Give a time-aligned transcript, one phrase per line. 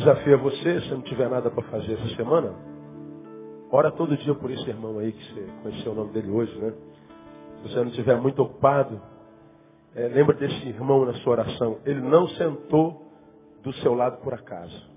[0.00, 2.54] desafio a você, se não tiver nada para fazer essa semana,
[3.70, 6.72] ora todo dia por esse irmão aí, que você conheceu o nome dele hoje, né?
[7.56, 9.00] Se você não estiver muito ocupado,
[9.94, 11.78] é, lembra desse irmão na sua oração.
[11.84, 13.12] Ele não sentou
[13.62, 14.90] do seu lado por acaso.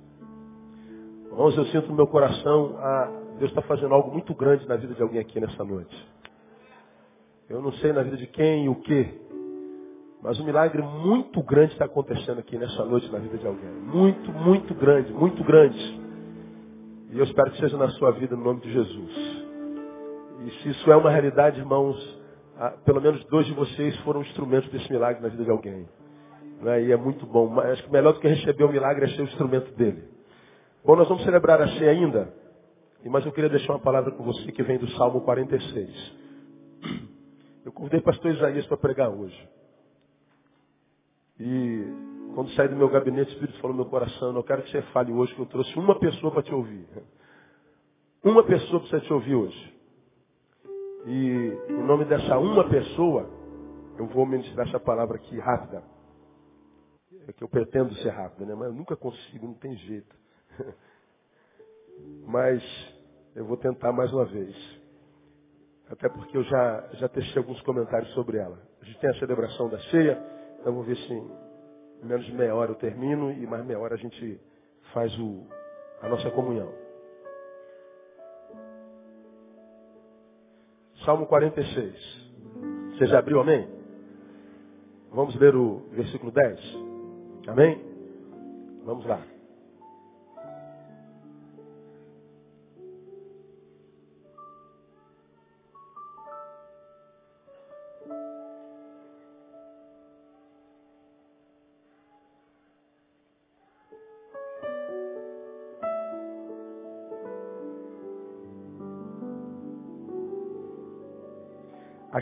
[1.25, 4.93] Irmãos, eu sinto no meu coração, a, Deus está fazendo algo muito grande na vida
[4.93, 6.13] de alguém aqui nessa noite.
[7.49, 9.19] Eu não sei na vida de quem e o que,
[10.23, 13.69] mas um milagre muito grande está acontecendo aqui nessa noite na vida de alguém.
[13.69, 16.01] Muito, muito grande, muito grande.
[17.11, 19.43] E eu espero que seja na sua vida, no nome de Jesus.
[20.45, 21.97] E se isso é uma realidade, irmãos,
[22.57, 25.89] ah, pelo menos dois de vocês foram instrumentos desse milagre na vida de alguém.
[26.61, 26.83] Né?
[26.83, 27.49] E é muito bom.
[27.49, 30.05] Mas acho que melhor do que receber o milagre é ser o instrumento dele.
[30.85, 32.33] Bom, nós vamos celebrar a ceia ainda.
[33.05, 36.15] Mas eu queria deixar uma palavra com você que vem do Salmo 46.
[37.65, 39.52] Eu convidei o pastor Isaías para pregar hoje.
[41.39, 41.83] E
[42.35, 44.81] quando saí do meu gabinete, o Espírito falou no meu coração, eu quero que você
[44.93, 46.87] fale hoje que eu trouxe uma pessoa para te ouvir.
[48.23, 49.73] Uma pessoa precisa te ouvir hoje.
[51.05, 53.29] E em nome dessa uma pessoa,
[53.97, 55.83] eu vou ministrar essa palavra aqui rápida.
[57.27, 58.55] É que eu pretendo ser rápida, né?
[58.55, 60.15] Mas eu nunca consigo, não tem jeito.
[62.25, 62.63] Mas
[63.35, 64.55] eu vou tentar mais uma vez.
[65.89, 68.57] Até porque eu já, já testei alguns comentários sobre ela.
[68.81, 70.21] A gente tem a celebração da ceia,
[70.63, 73.95] então vou ver se em menos de meia hora eu termino e mais meia hora
[73.95, 74.39] a gente
[74.93, 75.45] faz o,
[76.01, 76.71] a nossa comunhão.
[81.03, 82.31] Salmo 46.
[82.93, 83.67] Você já abriu, amém?
[85.11, 86.59] Vamos ler o versículo 10.
[87.49, 87.83] Amém?
[88.85, 89.21] Vamos lá.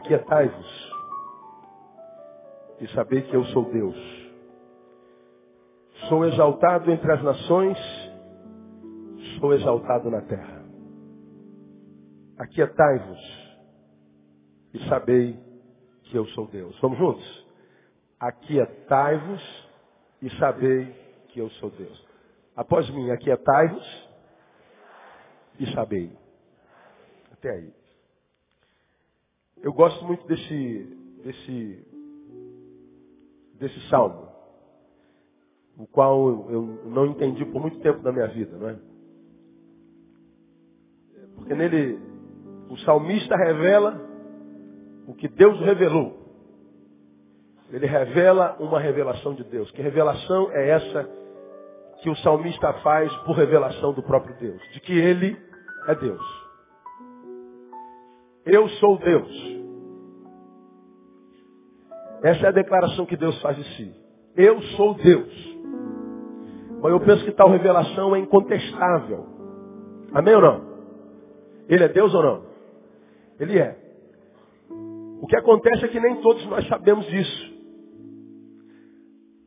[0.01, 0.91] Aquietai-vos
[2.79, 3.95] e sabei que eu sou Deus.
[6.09, 7.78] Sou exaltado entre as nações,
[9.40, 10.66] sou exaltado na terra.
[12.40, 13.19] Aquietai-vos
[14.73, 15.40] e sabei
[16.06, 16.75] que eu sou Deus.
[16.81, 17.47] Vamos juntos?
[18.19, 19.69] Aquietai-vos
[20.19, 20.91] e sabei
[21.28, 22.07] que eu sou Deus.
[22.56, 24.09] Após mim, aquietai-vos
[25.59, 26.11] e sabei.
[27.34, 27.81] Até aí.
[29.63, 31.85] Eu gosto muito desse, desse,
[33.59, 34.27] desse salmo,
[35.77, 38.79] o qual eu não entendi por muito tempo da minha vida, não é?
[41.35, 41.99] Porque nele
[42.69, 43.99] o salmista revela
[45.07, 46.19] o que Deus revelou.
[47.72, 49.69] Ele revela uma revelação de Deus.
[49.72, 51.09] Que revelação é essa
[52.01, 54.61] que o salmista faz por revelação do próprio Deus?
[54.73, 55.38] De que ele
[55.88, 56.41] é Deus.
[58.46, 59.52] Eu sou Deus.
[62.24, 63.94] Essa é a declaração que Deus faz de si.
[64.35, 65.52] Eu sou Deus.
[66.81, 69.25] Mas eu penso que tal revelação é incontestável.
[70.13, 70.72] Amém ou não?
[71.69, 72.46] Ele é Deus ou não?
[73.40, 73.78] Ele é.
[75.22, 77.52] O que acontece é que nem todos nós sabemos disso.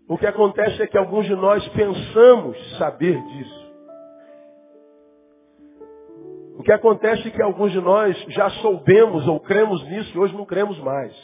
[0.09, 3.64] O que acontece é que alguns de nós pensamos saber disso.
[6.65, 10.47] Que acontece é que alguns de nós já soubemos ou cremos nisso e hoje não
[10.47, 11.15] cremos mais.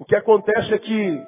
[0.00, 1.26] O que acontece é que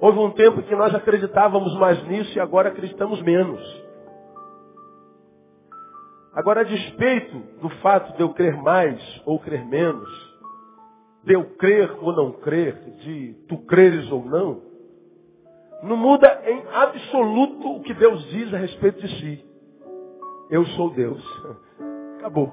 [0.00, 3.86] houve um tempo que nós acreditávamos mais nisso e agora acreditamos menos.
[6.34, 10.08] Agora, a despeito do fato de eu crer mais ou crer menos,
[11.24, 14.75] de eu crer ou não crer, de tu creres ou não,
[15.82, 19.44] não muda em absoluto o que Deus diz a respeito de si.
[20.50, 21.22] Eu sou Deus.
[22.18, 22.52] Acabou.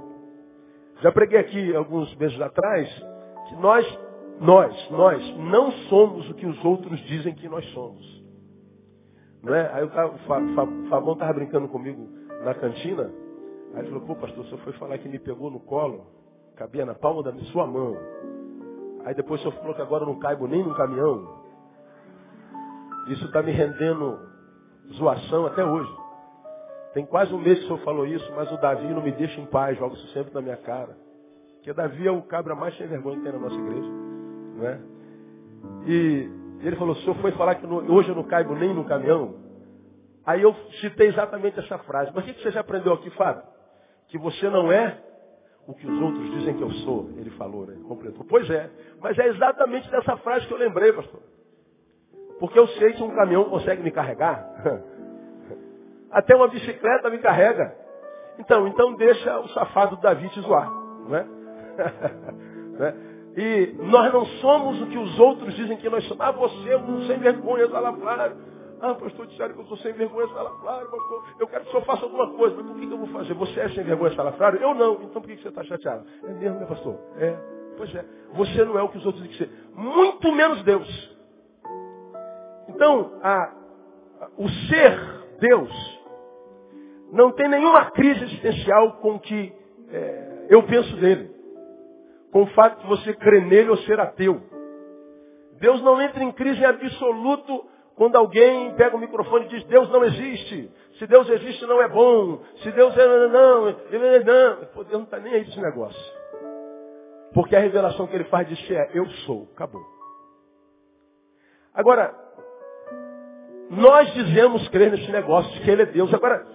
[1.02, 2.90] Já preguei aqui alguns meses atrás
[3.50, 4.00] que nós,
[4.40, 8.24] nós, nós não somos o que os outros dizem que nós somos.
[9.42, 9.70] Não é?
[9.74, 9.90] Aí o
[10.90, 12.08] Fabão estava brincando comigo
[12.44, 13.12] na cantina.
[13.74, 16.06] Aí ele falou, pô pastor, você foi falar que me pegou no colo,
[16.56, 17.98] cabia na palma da sua mão.
[19.06, 21.43] Aí depois o senhor falou que agora eu não caibo nem no caminhão.
[23.08, 24.20] Isso está me rendendo
[24.94, 25.92] zoação até hoje.
[26.94, 29.42] Tem quase um mês que o senhor falou isso, mas o Davi não me deixa
[29.42, 30.96] em paz, joga isso sempre na minha cara.
[31.56, 33.90] Porque Davi é o cabra mais sem vergonha que tem na nossa igreja.
[34.56, 34.80] Não é?
[35.88, 36.30] E
[36.62, 39.36] ele falou, o senhor foi falar que hoje eu não caibo nem no caminhão?
[40.26, 42.12] Aí eu citei exatamente essa frase.
[42.14, 43.44] Mas o que você já aprendeu aqui, Fábio?
[44.08, 44.98] Que você não é
[45.68, 47.10] o que os outros dizem que eu sou.
[47.18, 47.78] Ele falou, né?
[47.88, 48.26] Completou.
[48.30, 48.70] Pois é.
[49.02, 51.22] Mas é exatamente dessa frase que eu lembrei, pastor.
[52.44, 54.46] Porque eu sei que um caminhão consegue me carregar.
[56.12, 57.74] Até uma bicicleta me carrega.
[58.38, 60.70] Então, então deixa o safado Davi te zoar.
[61.08, 61.26] Né?
[62.80, 62.96] né?
[63.38, 66.20] E nós não somos o que os outros dizem que nós somos.
[66.20, 68.36] Ah, você é um sem vergonha, salafrário.
[68.82, 71.24] Ah, pastor, disseram que eu sou sem vergonha, salafrário, pastor.
[71.40, 72.58] Eu quero que o senhor faça alguma coisa.
[72.58, 73.34] Mas por que, eu vou fazer?
[73.36, 74.62] Você é sem vergonha, salafrário?
[74.62, 74.96] Eu não.
[74.96, 76.06] Então por que, você está chateado?
[76.26, 77.00] É mesmo, né, pastor?
[77.20, 77.38] É.
[77.78, 78.04] Pois é.
[78.34, 79.80] Você não é o que os outros dizem que você.
[79.82, 81.13] Muito menos Deus.
[82.70, 83.54] Então, a,
[84.38, 85.00] o ser
[85.40, 86.02] Deus
[87.12, 89.54] não tem nenhuma crise existencial com que
[89.92, 91.32] é, eu penso dele.
[92.32, 94.42] Com o fato de você crer nele ou ser ateu.
[95.60, 97.66] Deus não entra em crise em absoluto
[97.96, 100.72] quando alguém pega o microfone e diz Deus não existe.
[100.98, 102.42] Se Deus existe não é bom.
[102.64, 103.74] Se Deus é não, não,
[104.24, 104.66] não.
[104.74, 106.14] Pô, Deus não está nem aí desse negócio.
[107.34, 109.48] Porque a revelação que ele faz de é eu sou.
[109.54, 109.82] Acabou.
[111.74, 112.23] Agora,
[113.70, 116.14] nós dizemos crer nesse negócio de que ele é Deus.
[116.14, 116.46] Agora,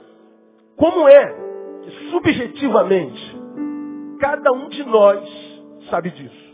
[0.76, 1.34] como é
[1.82, 3.36] que subjetivamente
[4.20, 5.28] cada um de nós
[5.90, 6.48] sabe disso?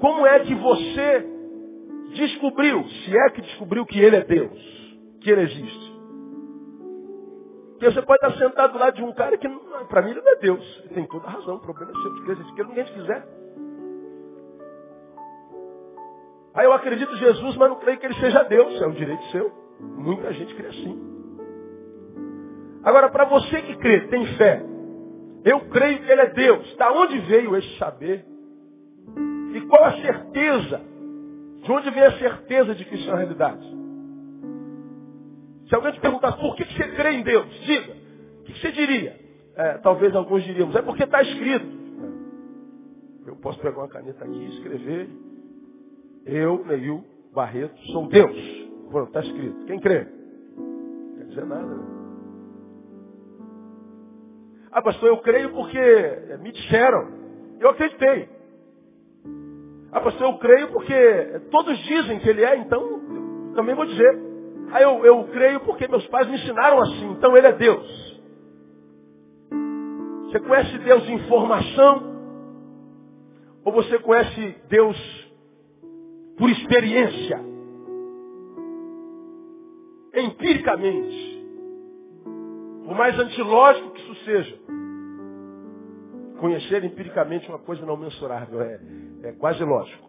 [0.00, 1.26] Como é que você
[2.14, 4.58] descobriu, se é que descobriu que ele é Deus,
[5.20, 5.96] que ele existe?
[7.72, 9.46] Porque você pode estar sentado lá de um cara que,
[9.88, 10.82] para mim, ele não é Deus.
[10.84, 13.26] Ele tem toda razão, o problema é seu, de que ninguém quiser.
[16.56, 18.80] Aí eu acredito em Jesus, mas não creio que ele seja Deus.
[18.80, 19.52] É um direito seu.
[19.80, 21.06] Muita gente crê assim.
[22.82, 24.64] Agora, para você que crê, tem fé,
[25.44, 26.76] eu creio que Ele é Deus.
[26.76, 28.24] Da onde veio esse saber?
[29.54, 30.80] E qual a certeza?
[31.62, 33.76] De onde vem a certeza de que isso é uma realidade?
[35.68, 37.92] Se alguém te perguntasse por que você crê em Deus, diga.
[38.40, 39.18] O que você diria?
[39.56, 41.66] É, talvez alguns diríamos, é porque está escrito.
[43.26, 45.08] Eu posso pegar uma caneta aqui e escrever.
[46.26, 48.36] Eu, Neil Barreto, sou Deus.
[48.90, 49.64] Pronto, está escrito.
[49.66, 50.06] Quem crê?
[50.56, 51.96] Não quer dizer nada?
[54.72, 55.78] Ah, pastor, eu creio porque
[56.42, 57.08] me disseram.
[57.60, 58.28] Eu acreditei.
[59.92, 64.18] Ah, pastor, eu creio porque todos dizem que ele é, então também vou dizer.
[64.72, 68.20] Ah, eu, eu creio porque meus pais me ensinaram assim, então ele é Deus.
[70.24, 72.16] Você conhece Deus em formação?
[73.64, 74.96] Ou você conhece Deus
[76.36, 77.40] por experiência?
[80.14, 81.44] Empiricamente.
[82.84, 84.58] Por mais antilógico que isso seja.
[86.40, 88.60] Conhecer empiricamente uma coisa não mensurável.
[88.60, 88.80] É,
[89.24, 90.08] é quase lógico.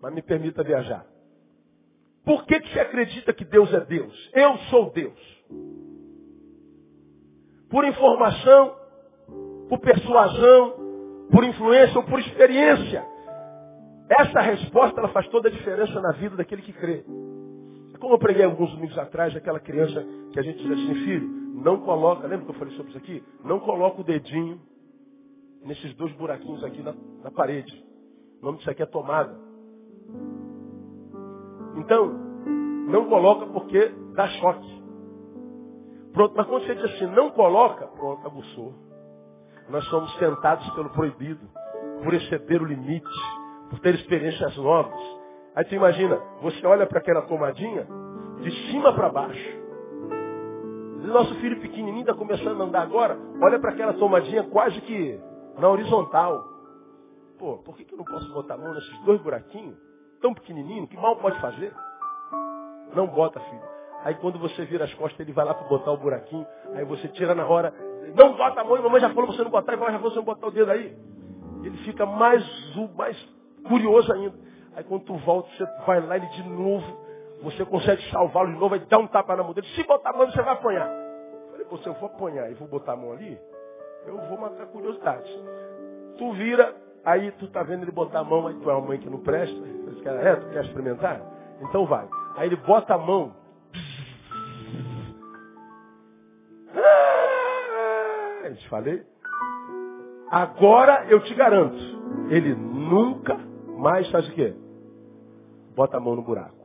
[0.00, 1.06] Mas me permita viajar.
[2.24, 4.30] Por que, que você acredita que Deus é Deus?
[4.32, 5.44] Eu sou Deus.
[7.68, 8.74] Por informação,
[9.68, 10.74] por persuasão,
[11.30, 13.13] por influência ou por experiência.
[14.08, 17.04] Essa resposta ela faz toda a diferença na vida daquele que crê.
[17.94, 21.28] É como eu preguei alguns domingos atrás, aquela criança que a gente diz assim, filho,
[21.54, 23.24] não coloca, lembra que eu falei sobre isso aqui?
[23.44, 24.60] Não coloca o dedinho
[25.64, 27.72] nesses dois buraquinhos aqui na, na parede.
[28.42, 29.34] O nome disso aqui é tomada.
[31.76, 32.12] Então,
[32.88, 34.82] não coloca porque dá choque.
[36.12, 38.74] Pronto, mas quando você diz assim, não coloca, pronto, aguçou.
[39.68, 41.48] Nós somos tentados pelo proibido,
[42.02, 43.08] por exceder o limite,
[43.70, 45.00] por ter experiências novas.
[45.54, 47.86] Aí tu imagina, você olha para aquela tomadinha
[48.40, 49.64] de cima para baixo.
[51.02, 55.20] Nosso filho pequenininho está começando a andar agora, olha para aquela tomadinha quase que
[55.58, 56.44] na horizontal.
[57.38, 59.76] Pô, por que, que eu não posso botar a mão nesses dois buraquinhos,
[60.20, 61.72] tão pequenininho, que mal pode fazer?
[62.94, 63.62] Não bota, filho.
[64.04, 67.08] Aí quando você vira as costas, ele vai lá para botar o buraquinho, aí você
[67.08, 67.72] tira na hora,
[68.14, 70.10] não bota a mão, e mamãe já falou você não botar, e vai já falou
[70.10, 70.96] você não botar o dedo aí.
[71.62, 72.44] Ele fica mais,
[72.96, 73.33] mais
[73.68, 74.34] curioso ainda.
[74.76, 76.84] Aí quando tu volta, você vai lá ele de novo,
[77.42, 79.66] você consegue salvá-lo de novo, aí dá um tapa na mão dele.
[79.68, 80.88] Se botar a mão, você vai apanhar.
[80.88, 83.38] Eu falei, se eu for apanhar e vou botar a mão ali,
[84.06, 85.30] eu vou matar a curiosidade.
[86.18, 88.98] Tu vira, aí tu tá vendo ele botar a mão, aí tu é uma mãe
[88.98, 89.56] que não presta.
[89.56, 91.20] É, tu quer experimentar?
[91.60, 92.06] Então vai.
[92.36, 93.34] Aí ele bota a mão.
[96.74, 99.06] Ah, eu te falei.
[100.30, 101.78] Agora eu te garanto,
[102.28, 103.38] ele nunca
[103.76, 104.54] mais faz o quê?
[105.74, 106.64] Bota a mão no buraco.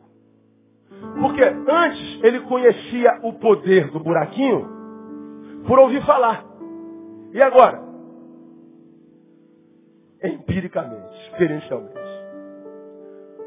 [1.20, 4.68] Porque antes ele conhecia o poder do buraquinho
[5.68, 6.46] por ouvir falar.
[7.32, 7.82] E agora?
[10.24, 12.00] Empiricamente, experiencialmente.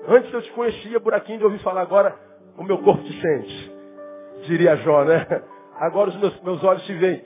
[0.09, 2.17] Antes eu te conhecia, buraquinho de ouvir falar, agora
[2.57, 3.73] o meu corpo te sente.
[4.47, 5.27] Diria Jó, né?
[5.79, 7.25] Agora os meus, meus olhos te veem.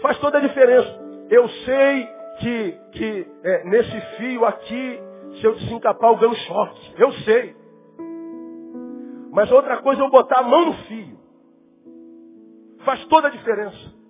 [0.00, 1.00] Faz toda a diferença.
[1.28, 2.08] Eu sei
[2.38, 5.00] que, que é, nesse fio aqui,
[5.40, 6.94] se eu desencapar, eu ganho choque.
[6.96, 7.56] Eu sei.
[9.32, 11.18] Mas outra coisa é eu botar a mão no fio.
[12.84, 14.00] Faz toda a diferença.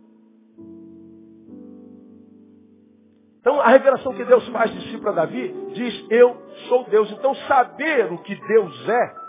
[3.41, 6.37] Então a revelação que Deus faz de si para Davi diz, eu
[6.69, 7.11] sou Deus.
[7.11, 9.21] Então saber o que Deus é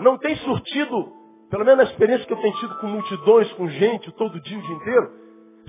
[0.00, 1.12] não tem surtido,
[1.50, 4.62] pelo menos na experiência que eu tenho tido com multidões, com gente, todo dia, o
[4.62, 5.12] dia inteiro,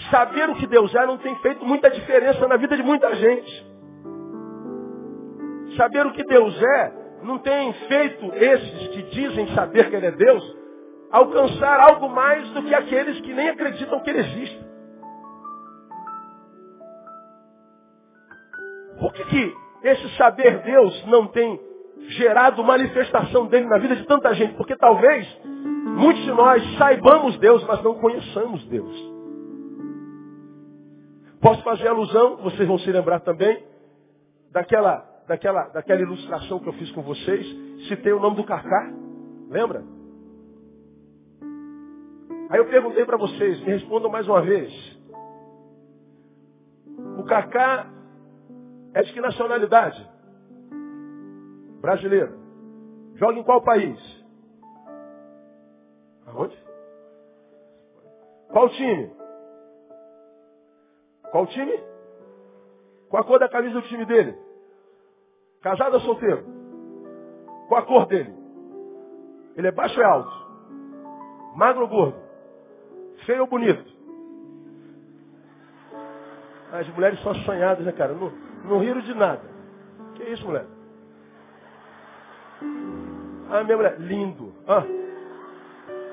[0.10, 3.75] saber o que Deus é não tem feito muita diferença na vida de muita gente.
[5.76, 10.12] Saber o que Deus é não tem feito esses que dizem saber que Ele é
[10.12, 10.56] Deus
[11.12, 14.66] alcançar algo mais do que aqueles que nem acreditam que Ele existe.
[19.00, 21.60] Por que, que esse saber Deus não tem
[22.10, 24.56] gerado manifestação dele na vida de tanta gente?
[24.56, 29.16] Porque talvez muitos de nós saibamos Deus, mas não conheçamos Deus.
[31.42, 33.64] Posso fazer alusão, vocês vão se lembrar também,
[34.52, 37.46] daquela, daquela, daquela ilustração que eu fiz com vocês.
[37.88, 38.92] Citei o nome do Cacá.
[39.50, 39.84] Lembra?
[42.50, 44.72] Aí eu perguntei para vocês, me respondam mais uma vez.
[47.18, 47.92] O Cacá
[48.94, 50.08] é de que nacionalidade?
[51.82, 52.38] Brasileiro.
[53.16, 54.00] Joga em qual país?
[56.28, 56.58] Aonde?
[58.52, 59.12] Qual time?
[61.32, 61.80] Qual time?
[63.10, 64.45] Qual a cor da camisa do time dele?
[65.66, 66.46] Casado ou solteiro?
[67.68, 68.32] Qual a cor dele?
[69.56, 70.32] Ele é baixo ou é alto?
[71.56, 72.18] Magro ou gordo?
[73.26, 73.84] Feio ou bonito?
[76.72, 78.14] As mulheres são assanhadas, né, cara?
[78.14, 78.32] Não,
[78.66, 79.42] não riram de nada.
[80.14, 80.68] Que isso, mulher?
[83.50, 84.54] Ah, minha mulher, lindo.
[84.68, 84.84] Ah,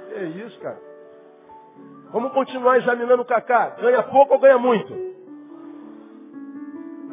[0.08, 0.80] que isso, cara?
[2.10, 3.76] Vamos continuar examinando o Cacá.
[3.78, 5.11] Ganha pouco ou ganha muito?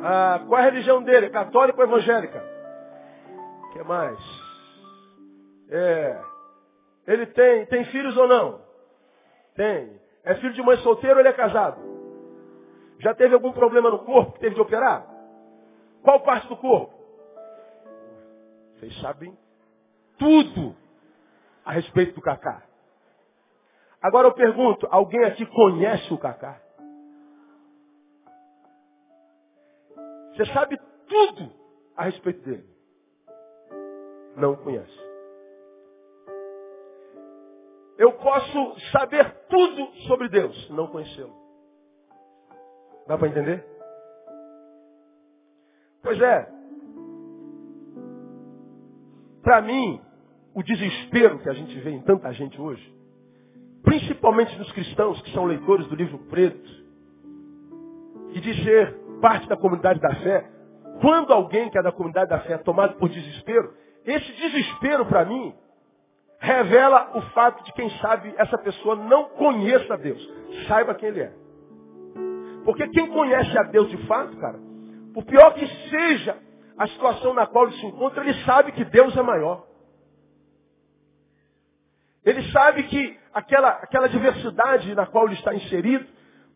[0.01, 1.29] Ah, qual é a religião dele?
[1.29, 2.43] Católica ou evangélica?
[3.63, 4.19] O que mais?
[5.69, 6.21] É,
[7.07, 8.61] ele tem, tem filhos ou não?
[9.55, 9.99] Tem.
[10.23, 11.79] É filho de mãe solteira ou ele é casado?
[12.99, 15.05] Já teve algum problema no corpo que teve de operar?
[16.03, 16.93] Qual parte do corpo?
[18.75, 19.37] Vocês sabem
[20.17, 20.75] tudo
[21.65, 22.63] a respeito do Cacá.
[24.01, 26.61] Agora eu pergunto, alguém aqui conhece o Cacá?
[30.39, 31.51] Você sabe tudo
[31.97, 32.63] a respeito dele?
[34.37, 34.97] Não conhece.
[37.97, 41.35] Eu posso saber tudo sobre Deus, não conhecê-lo.
[43.05, 43.65] Dá para entender?
[46.01, 46.49] Pois é.
[49.41, 50.01] Para mim,
[50.55, 52.95] o desespero que a gente vê em tanta gente hoje,
[53.83, 56.79] principalmente nos cristãos que são leitores do livro preto,
[58.31, 60.49] e de ser parte da comunidade da fé,
[61.01, 63.73] quando alguém que é da comunidade da fé é tomado por desespero,
[64.05, 65.53] esse desespero para mim
[66.39, 70.21] revela o fato de quem sabe essa pessoa não conheça Deus.
[70.67, 71.33] Saiba quem ele é.
[72.63, 74.59] Porque quem conhece a Deus de fato, cara,
[75.13, 76.37] por pior que seja
[76.77, 79.65] a situação na qual ele se encontra, ele sabe que Deus é maior.
[82.23, 86.05] Ele sabe que aquela, aquela diversidade na qual ele está inserido,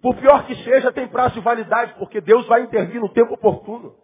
[0.04, 3.96] por pior que seja, tem prazo de validade, porque Deus vai intervir no tempo oportuno.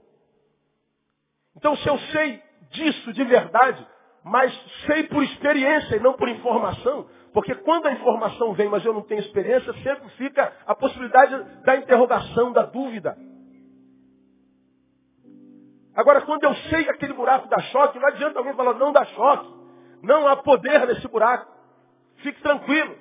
[1.58, 2.42] Então, se eu sei
[2.72, 3.86] disso de verdade,
[4.24, 4.50] mas
[4.86, 9.02] sei por experiência e não por informação, porque quando a informação vem, mas eu não
[9.02, 13.18] tenho experiência, sempre fica a possibilidade da interrogação, da dúvida.
[15.94, 19.04] Agora, quando eu sei que aquele buraco dá choque, não adianta alguém falar, não dá
[19.04, 19.54] choque.
[20.02, 21.52] Não há poder nesse buraco.
[22.20, 22.96] Fique tranquilo.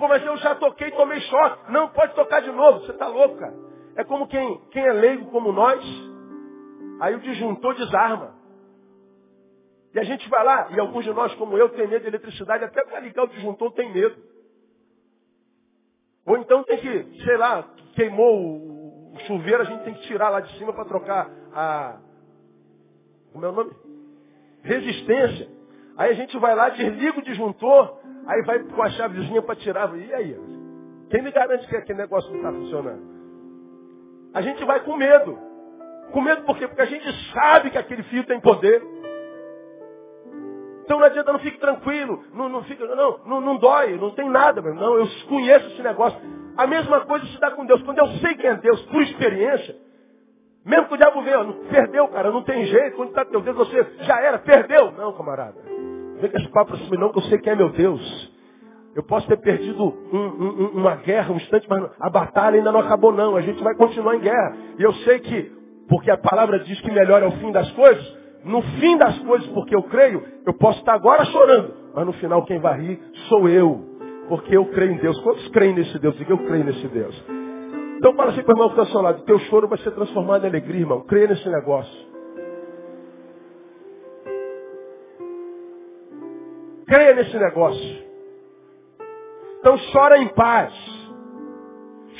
[0.00, 1.70] Pô, mas eu já toquei tomei choque.
[1.70, 2.80] Não, pode tocar de novo.
[2.80, 3.54] Você está louco, cara.
[3.96, 5.84] É como quem, quem é leigo como nós.
[7.00, 8.34] Aí o disjuntor desarma.
[9.92, 12.64] E a gente vai lá, e alguns de nós, como eu, tem medo de eletricidade,
[12.64, 14.16] até para ligar o disjuntor tem medo.
[16.24, 20.40] Ou então tem que, sei lá, queimou o chuveiro, a gente tem que tirar lá
[20.40, 22.00] de cima para trocar a.
[23.32, 23.72] Como é o nome?
[24.62, 25.48] Resistência.
[25.98, 27.99] Aí a gente vai lá, desliga o disjuntor,
[28.30, 29.94] aí vai com a chavezinha para tirar.
[29.96, 30.38] E aí?
[31.10, 33.02] Quem me garante que aquele negócio não está funcionando?
[34.32, 35.36] A gente vai com medo.
[36.12, 36.68] Com medo por quê?
[36.68, 38.82] Porque a gente sabe que aquele fio tem poder.
[40.84, 44.28] Então não adianta, não fique tranquilo, não, não, fica, não, não, não dói, não tem
[44.28, 44.74] nada, meu.
[44.74, 46.18] não, eu conheço esse negócio.
[46.56, 47.80] A mesma coisa se dá com Deus.
[47.82, 49.76] Quando eu sei quem é Deus, por experiência,
[50.64, 53.84] mesmo que o diabo venha, perdeu, cara, não tem jeito, quando está teu Deus, você
[54.00, 54.90] já era, perdeu.
[54.92, 55.60] Não, camarada.
[56.20, 58.30] Vem com esse papo assim, não, que eu sei quem é meu Deus.
[58.94, 62.80] Eu posso ter perdido um, um, uma guerra, um instante, mas a batalha ainda não
[62.80, 63.36] acabou não.
[63.36, 64.56] A gente vai continuar em guerra.
[64.78, 65.52] E eu sei que,
[65.88, 69.46] porque a palavra diz que melhor é o fim das coisas, no fim das coisas,
[69.48, 73.48] porque eu creio, eu posso estar agora chorando, mas no final quem vai rir sou
[73.48, 73.88] eu.
[74.28, 75.18] Porque eu creio em Deus.
[75.20, 76.16] Quantos creem nesse Deus?
[76.16, 77.24] Diga, eu creio nesse Deus.
[77.98, 79.90] Então fala assim para o irmão que está ao seu lado, teu choro vai ser
[79.90, 81.02] transformado em alegria, irmão.
[81.02, 82.09] Creia nesse negócio.
[86.90, 88.04] Creia nesse negócio.
[89.60, 90.74] Então chora em paz.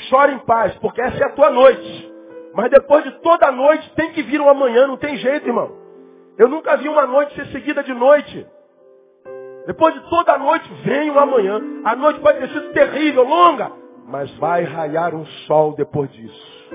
[0.09, 2.13] Chora em paz, porque essa é a tua noite.
[2.53, 5.75] Mas depois de toda noite tem que vir um amanhã, não tem jeito, irmão.
[6.37, 8.47] Eu nunca vi uma noite ser seguida de noite.
[9.67, 11.61] Depois de toda a noite vem um amanhã.
[11.83, 13.73] A noite pode ter sido terrível, longa,
[14.07, 16.69] mas vai raiar um sol depois disso.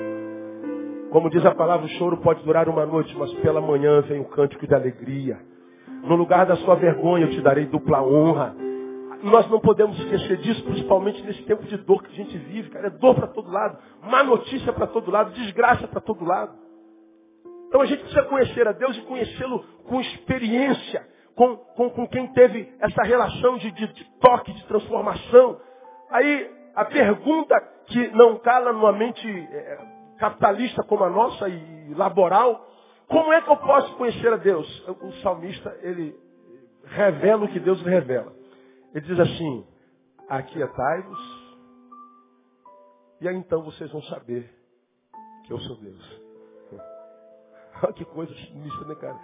[1.10, 4.28] Como diz a palavra, o choro pode durar uma noite, mas pela manhã vem o
[4.28, 5.55] cântico de alegria.
[6.02, 8.54] No lugar da sua vergonha eu te darei dupla honra.
[9.22, 12.88] Nós não podemos esquecer disso, principalmente nesse tempo de dor que a gente vive, cara.
[12.88, 16.56] É dor para todo lado, má notícia para todo lado, desgraça para todo lado.
[17.68, 22.26] Então a gente precisa conhecer a Deus e conhecê-lo com experiência, com, com, com, quem
[22.32, 25.60] teve essa relação de, de, de toque, de transformação.
[26.10, 27.54] Aí a pergunta
[27.86, 29.78] que não cala numa mente é,
[30.18, 32.66] capitalista como a nossa e laboral,
[33.08, 34.88] como é que eu posso conhecer a Deus?
[34.88, 36.18] O salmista, ele
[36.84, 38.32] revela o que Deus lhe revela.
[38.94, 39.66] Ele diz assim,
[40.28, 41.46] aquietai-vos,
[43.20, 44.50] e aí então vocês vão saber
[45.44, 46.20] que eu sou Deus.
[47.82, 49.18] Olha que coisa sinistra, né, cara?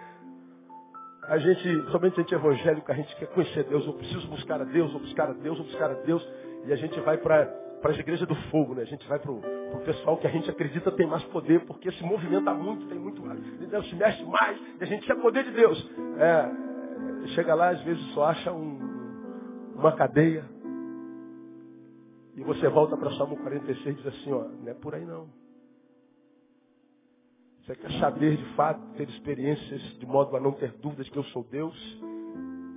[1.25, 4.65] A gente, somente a gente evangélico, a gente quer conhecer Deus, eu preciso buscar a
[4.65, 6.27] Deus, vou buscar a Deus, vou buscar a Deus.
[6.67, 7.49] E a gente vai para
[7.85, 8.83] as igrejas do fogo, né?
[8.83, 9.41] A gente vai para o
[9.81, 13.41] pessoal que a gente acredita tem mais poder, porque se movimenta muito, tem muito mais.
[13.41, 15.91] Deus se mexe mais, e a gente quer poder de Deus.
[16.19, 18.79] É, chega lá, às vezes só acha um,
[19.75, 20.45] uma cadeia.
[22.35, 25.29] E você volta para Salmo 46 e diz assim, ó, não é por aí não.
[27.65, 31.25] Você quer saber de fato, ter experiências de modo a não ter dúvidas que eu
[31.25, 31.77] sou Deus?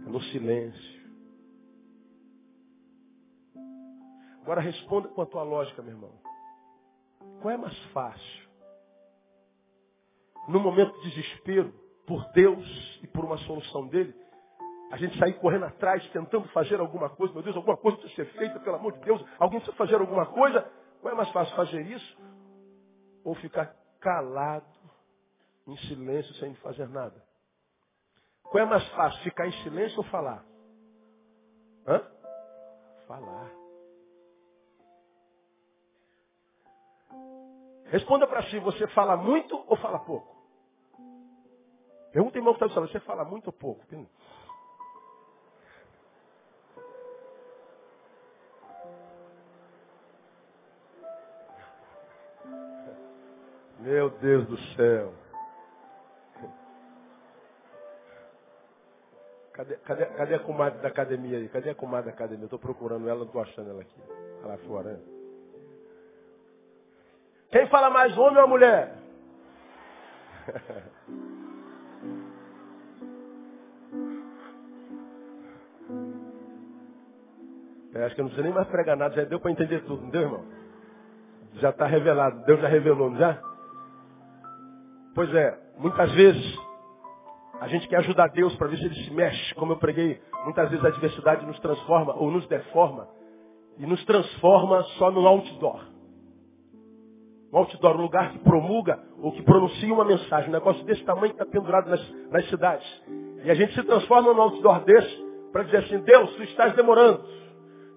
[0.05, 1.05] É no silêncio.
[4.43, 6.11] Agora responda com a tua lógica, meu irmão.
[7.45, 8.49] Qual é mais fácil?
[10.47, 11.71] No momento de desespero,
[12.07, 14.15] por Deus e por uma solução dele,
[14.91, 18.35] a gente sair correndo atrás, tentando fazer alguma coisa, meu Deus, alguma coisa precisa ser
[18.35, 20.67] feita, pelo amor de Deus, alguém precisa fazer alguma coisa.
[20.99, 22.17] Qual é mais fácil fazer isso?
[23.23, 24.65] Ou ficar calado,
[25.67, 27.23] em silêncio, sem fazer nada?
[28.41, 30.43] Qual é mais fácil, ficar em silêncio ou falar?
[31.85, 32.01] Hã?
[33.05, 33.64] Falar.
[37.85, 40.35] Responda para si, você fala muito ou fala pouco?
[42.11, 43.83] Pergunta irmão que está do você fala muito ou pouco?
[53.79, 55.13] Meu Deus do céu.
[59.53, 61.47] Cadê, cadê, cadê a comadre da academia aí?
[61.47, 62.43] Cadê a comadre da academia?
[62.43, 64.01] Eu estou procurando ela, não estou achando ela aqui.
[64.41, 65.14] Tá lá fora, né?
[67.55, 68.93] Quem fala mais, homem ou mulher?
[77.93, 80.01] É, acho que eu não precisa nem mais pregar nada, já deu para entender tudo,
[80.01, 80.45] não deu, irmão?
[81.53, 83.41] Já está revelado, Deus já revelou, não já?
[85.15, 86.59] Pois é, muitas vezes
[87.61, 89.55] a gente quer ajudar Deus para ver se ele se mexe.
[89.55, 93.07] Como eu preguei, muitas vezes a adversidade nos transforma ou nos deforma
[93.77, 95.94] e nos transforma só no outdoor.
[97.51, 100.49] Um outdoor, um lugar que promulga ou que pronuncia uma mensagem.
[100.49, 102.85] Um negócio desse tamanho que está pendurado nas, nas cidades.
[103.43, 107.23] E a gente se transforma num outdoor desse para dizer assim, Deus, tu estás demorando.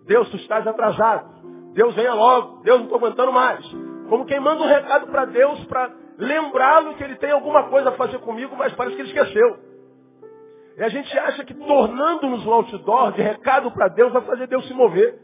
[0.06, 1.72] Deus, tu estás atrasado.
[1.74, 2.62] Deus, venha logo.
[2.62, 3.64] Deus, não estou aguentando mais.
[4.08, 7.92] Como quem manda um recado para Deus para lembrá-lo que ele tem alguma coisa a
[7.92, 9.58] fazer comigo, mas parece que ele esqueceu.
[10.76, 14.66] E a gente acha que tornando-nos um outdoor de recado para Deus vai fazer Deus
[14.66, 15.18] se mover.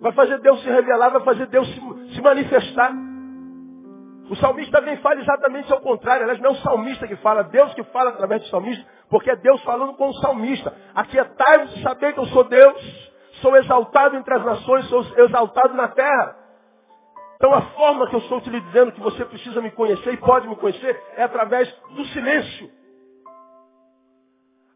[0.00, 1.80] Vai fazer Deus se revelar, vai fazer Deus se,
[2.22, 2.92] manifestar.
[4.30, 6.22] O salmista vem fala exatamente ao contrário.
[6.22, 9.36] Aliás, não é o salmista que fala, Deus que fala através do salmista, porque é
[9.36, 10.74] Deus falando com o salmista.
[10.94, 13.10] Aquietai-vos e saber que eu sou Deus,
[13.42, 16.36] sou exaltado entre as nações, sou exaltado na terra.
[17.36, 20.48] Então a forma que eu estou te dizendo que você precisa me conhecer e pode
[20.48, 22.70] me conhecer é através do silêncio.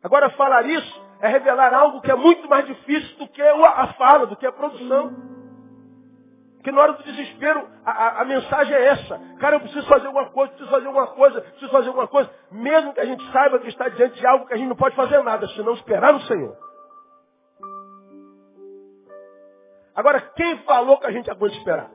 [0.03, 4.27] Agora falar isso é revelar algo que é muito mais difícil do que a fala,
[4.27, 5.36] do que a produção.
[6.67, 9.21] Porque na hora do desespero, a, a, a, mensagem é essa.
[9.39, 12.29] Cara, eu preciso fazer alguma coisa, preciso fazer alguma coisa, preciso fazer alguma coisa.
[12.51, 14.97] Mesmo que a gente saiba que está diante de algo que a gente não pode
[14.97, 16.57] fazer nada, senão esperar no Senhor.
[19.95, 21.89] Agora, quem falou que a gente aguenta esperar?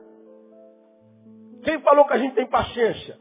[1.64, 3.18] Quem falou que a gente tem paciência?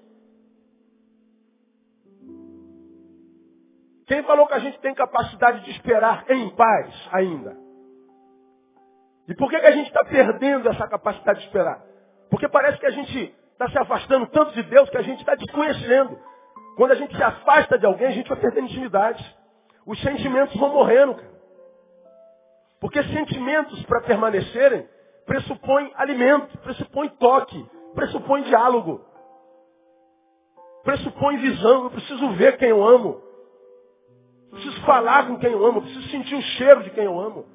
[4.07, 7.70] Quem falou que a gente tem capacidade de esperar em paz ainda?
[9.31, 11.81] E por que, que a gente está perdendo essa capacidade de esperar?
[12.29, 15.35] Porque parece que a gente está se afastando tanto de Deus que a gente está
[15.35, 16.19] desconhecendo.
[16.75, 19.23] Quando a gente se afasta de alguém, a gente vai perdendo intimidade.
[19.85, 21.15] Os sentimentos vão morrendo.
[21.15, 21.31] Cara.
[22.81, 24.85] Porque sentimentos, para permanecerem,
[25.25, 27.65] pressupõem alimento, pressupõem toque,
[27.95, 28.99] pressupõem diálogo,
[30.83, 31.85] pressupõe visão.
[31.85, 33.23] Eu preciso ver quem eu amo.
[34.47, 35.77] Eu preciso falar com quem eu amo.
[35.77, 37.45] Eu preciso sentir o cheiro de quem eu amo.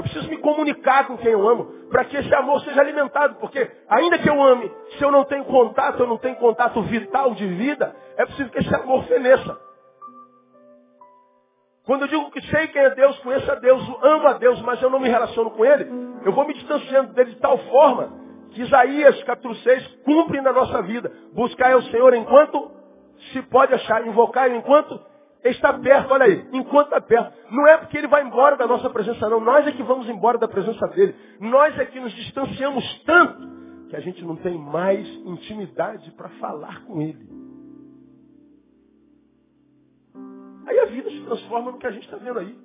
[0.00, 3.70] Eu preciso me comunicar com quem eu amo, para que esse amor seja alimentado, porque
[3.86, 7.46] ainda que eu ame, se eu não tenho contato, eu não tenho contato vital de
[7.46, 9.60] vida, é preciso que esse amor feneça.
[11.84, 14.80] Quando eu digo que sei quem é Deus, conheço a Deus, amo a Deus, mas
[14.80, 15.86] eu não me relaciono com Ele,
[16.24, 18.10] eu vou me distanciando dele de tal forma
[18.52, 21.12] que Isaías capítulo 6 cumpre na nossa vida.
[21.34, 22.70] Buscar o Senhor enquanto
[23.32, 24.98] se pode achar, invocar enquanto
[25.42, 27.32] está perto, olha aí, enquanto está perto.
[27.50, 29.40] Não é porque ele vai embora da nossa presença, não.
[29.40, 31.14] Nós é que vamos embora da presença dele.
[31.40, 33.48] Nós é que nos distanciamos tanto
[33.88, 37.28] que a gente não tem mais intimidade para falar com ele.
[40.66, 42.56] Aí a vida se transforma no que a gente está vendo aí.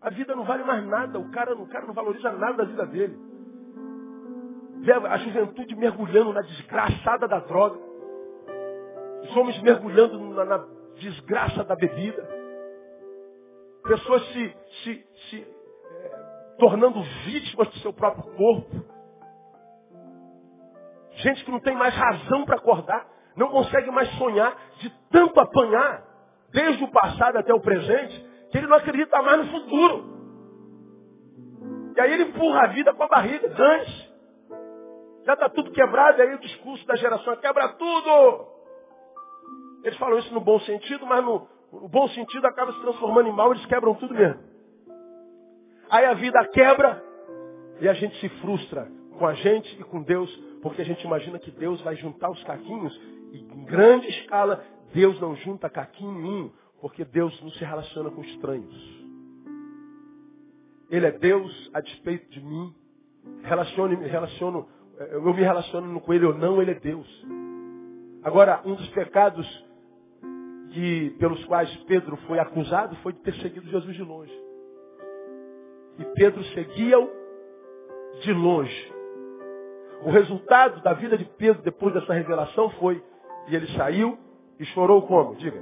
[0.00, 2.86] A vida não vale mais nada, o cara, o cara não valoriza nada da vida
[2.86, 3.18] dele.
[4.80, 7.78] Vê a juventude mergulhando na desgraçada da droga.
[9.24, 12.28] Os homens mergulhando na, na desgraça da bebida.
[13.82, 18.84] Pessoas se, se, se é, tornando vítimas do seu próprio corpo.
[21.12, 26.04] Gente que não tem mais razão para acordar, não consegue mais sonhar de tanto apanhar,
[26.50, 30.10] desde o passado até o presente, que ele não acredita mais no futuro.
[31.96, 34.10] E aí ele empurra a vida com a barriga, dane
[35.24, 38.59] Já está tudo quebrado, aí o discurso da geração quebra tudo.
[39.84, 43.32] Eles falam isso no bom sentido, mas no, no bom sentido acaba se transformando em
[43.32, 44.40] mal, eles quebram tudo mesmo.
[45.88, 47.02] Aí a vida quebra
[47.80, 50.30] e a gente se frustra com a gente e com Deus,
[50.62, 52.94] porque a gente imagina que Deus vai juntar os caquinhos
[53.32, 58.22] e em grande escala Deus não junta caquinho nenhum, porque Deus não se relaciona com
[58.22, 59.00] estranhos.
[60.90, 62.74] Ele é Deus a despeito de mim.
[63.42, 67.06] Relaciono, relaciono, eu me relaciono com Ele ou não, Ele é Deus.
[68.22, 69.46] Agora, um dos pecados
[70.70, 74.32] que, pelos quais Pedro foi acusado foi de ter seguido Jesus de longe.
[75.98, 77.10] E Pedro seguia-o
[78.22, 78.92] de longe.
[80.04, 83.02] O resultado da vida de Pedro depois dessa revelação foi,
[83.48, 84.18] e ele saiu
[84.58, 85.34] e chorou como?
[85.36, 85.60] Diga,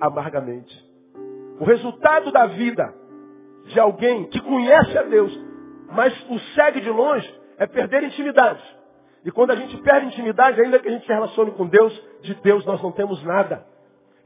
[0.00, 0.74] amargamente.
[1.60, 2.92] O resultado da vida
[3.66, 5.32] de alguém que conhece a Deus,
[5.92, 8.62] mas o segue de longe, é perder intimidade.
[9.24, 12.34] E quando a gente perde intimidade, ainda que a gente se relacione com Deus, de
[12.34, 13.64] Deus nós não temos nada.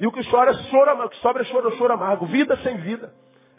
[0.00, 2.26] E o que chora, chora, o que sobra é choro, choro amargo.
[2.26, 3.12] Vida sem vida.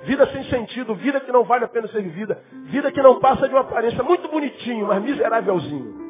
[0.03, 0.95] Vida sem sentido.
[0.95, 2.41] Vida que não vale a pena ser vivida.
[2.65, 6.09] Vida que não passa de uma aparência muito bonitinho, mas miserávelzinho.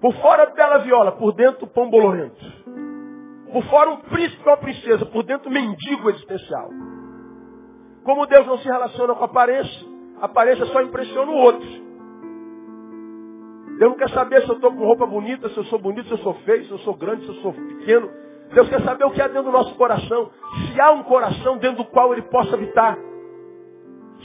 [0.00, 1.12] Por fora, bela viola.
[1.12, 2.44] Por dentro, pão bolorento.
[3.50, 5.06] Por fora, um príncipe ou princesa.
[5.06, 6.68] Por dentro, mendigo existencial.
[8.04, 9.86] Como Deus não se relaciona com a aparência,
[10.20, 11.68] a aparência só impressiona o outro.
[13.78, 16.12] Deus não quer saber se eu estou com roupa bonita, se eu sou bonito, se
[16.12, 18.10] eu sou feio, se eu sou grande, se eu sou pequeno.
[18.52, 20.30] Deus quer saber o que há dentro do nosso coração.
[20.66, 22.98] Se há um coração dentro do qual Ele possa habitar.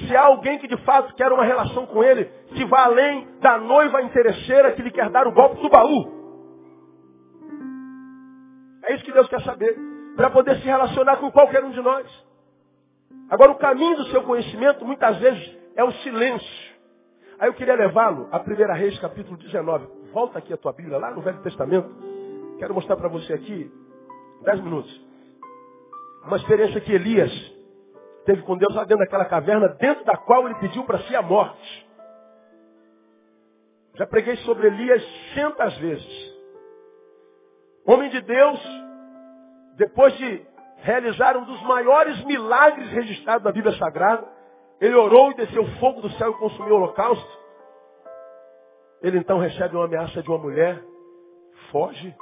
[0.06, 3.58] Se há alguém que de fato quer uma relação com Ele, que vá além da
[3.58, 6.18] noiva interesseira que lhe quer dar o golpe do baú.
[8.84, 9.76] É isso que Deus quer saber.
[10.16, 12.06] Para poder se relacionar com qualquer um de nós.
[13.30, 16.78] Agora, o caminho do seu conhecimento, muitas vezes, é o silêncio.
[17.40, 19.88] Aí eu queria levá-lo a 1 Reis, capítulo 19.
[20.12, 21.90] Volta aqui a tua Bíblia, lá no Velho Testamento.
[22.58, 23.72] Quero mostrar para você aqui
[24.42, 25.08] Dez minutos.
[26.26, 27.32] Uma experiência que Elias
[28.26, 31.22] teve com Deus lá dentro daquela caverna, dentro da qual ele pediu para si a
[31.22, 31.88] morte.
[33.96, 36.36] Já preguei sobre Elias centas vezes.
[37.86, 38.60] Homem de Deus,
[39.78, 40.46] depois de
[40.78, 44.28] realizar um dos maiores milagres registrados na Bíblia Sagrada,
[44.80, 47.38] ele orou e desceu fogo do céu e consumiu o holocausto.
[49.02, 50.84] Ele então recebe uma ameaça de uma mulher,
[51.72, 52.16] foge,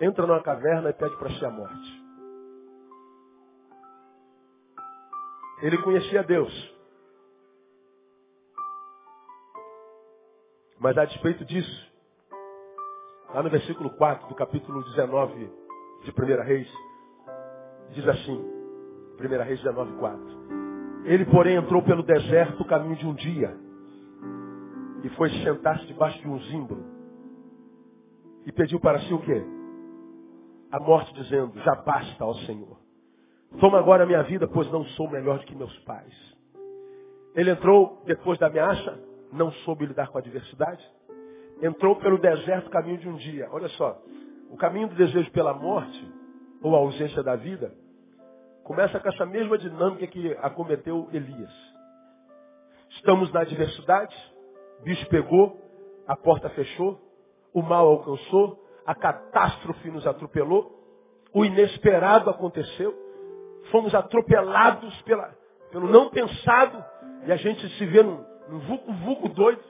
[0.00, 2.02] entra numa caverna e pede para si a morte.
[5.62, 6.72] Ele conhecia Deus.
[10.78, 11.92] Mas a despeito disso,
[13.32, 15.48] lá no versículo 4 do capítulo 19
[16.02, 16.68] de 1 Reis,
[17.90, 18.36] diz assim,
[19.20, 20.42] 1 Reis 19, 4.
[21.04, 23.56] Ele, porém, entrou pelo deserto o caminho de um dia
[25.04, 26.84] e foi sentar-se debaixo de um zimbro
[28.46, 29.61] e pediu para si o quê?
[30.72, 32.78] A morte dizendo, já basta, ó Senhor.
[33.60, 36.14] Toma agora a minha vida, pois não sou melhor do que meus pais.
[37.34, 38.98] Ele entrou depois da ameaça,
[39.30, 40.82] não soube lidar com a adversidade.
[41.62, 43.48] Entrou pelo deserto caminho de um dia.
[43.52, 44.00] Olha só,
[44.50, 46.10] o caminho do desejo pela morte,
[46.62, 47.74] ou a ausência da vida,
[48.64, 51.52] começa com essa mesma dinâmica que acometeu Elias.
[52.90, 54.16] Estamos na adversidade,
[54.82, 55.58] bicho pegou,
[56.06, 56.98] a porta fechou,
[57.52, 60.78] o mal alcançou, a catástrofe nos atropelou,
[61.32, 62.94] o inesperado aconteceu,
[63.70, 65.34] fomos atropelados pela,
[65.70, 66.84] pelo não pensado,
[67.26, 69.62] e a gente se vê num, num vulco, vulco doido,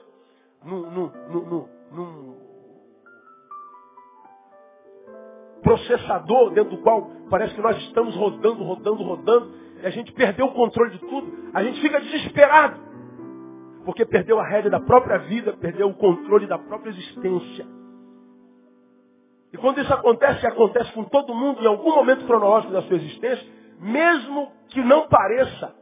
[0.63, 2.43] num, num, num, num
[5.61, 10.47] processador dentro do qual parece que nós estamos rodando, rodando, rodando, e a gente perdeu
[10.47, 12.79] o controle de tudo, a gente fica desesperado,
[13.85, 17.65] porque perdeu a rédea da própria vida, perdeu o controle da própria existência.
[19.53, 23.47] E quando isso acontece, acontece com todo mundo em algum momento cronológico da sua existência,
[23.79, 25.75] mesmo que não pareça,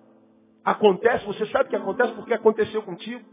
[0.63, 3.23] acontece, você sabe que acontece porque aconteceu contigo.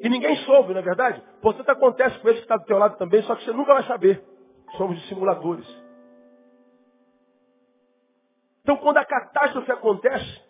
[0.00, 1.20] E ninguém soube, não é verdade?
[1.42, 3.82] Portanto, acontece com esse que está do teu lado também, só que você nunca vai
[3.82, 4.22] saber.
[4.76, 5.66] Somos dissimuladores.
[8.62, 10.40] Então, quando a catástrofe acontece,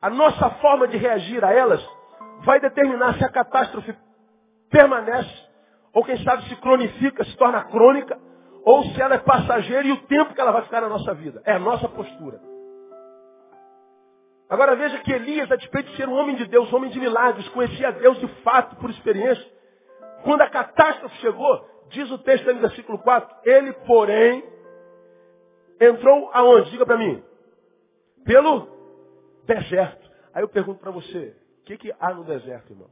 [0.00, 1.84] a nossa forma de reagir a elas
[2.44, 3.96] vai determinar se a catástrofe
[4.70, 5.48] permanece,
[5.92, 8.16] ou quem sabe se cronifica, se torna crônica,
[8.64, 11.42] ou se ela é passageira e o tempo que ela vai ficar na nossa vida.
[11.44, 12.40] É a nossa postura.
[14.48, 16.98] Agora veja que Elias, a despeito de ser um homem de Deus, um homem de
[16.98, 19.44] milagres, conhecia Deus de fato, por experiência.
[20.22, 24.42] Quando a catástrofe chegou, diz o texto no versículo 4, ele, porém,
[25.80, 26.70] entrou aonde?
[26.70, 27.22] Diga para mim.
[28.24, 28.68] Pelo
[29.44, 30.10] deserto.
[30.32, 32.90] Aí eu pergunto para você, o que, que há no deserto, irmão?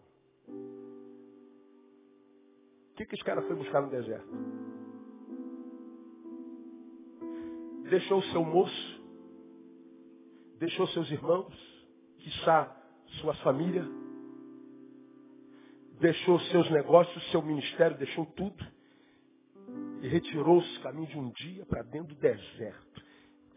[2.90, 4.28] O que, que esse cara foi buscar no deserto?
[7.92, 9.02] Deixou o seu moço,
[10.58, 11.54] deixou seus irmãos,
[12.20, 12.74] quiçá
[13.20, 13.84] sua família,
[16.00, 18.64] deixou seus negócios, seu ministério, deixou tudo
[20.00, 23.02] e retirou-se caminho de um dia para dentro do deserto.